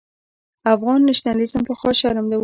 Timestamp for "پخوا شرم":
1.67-2.25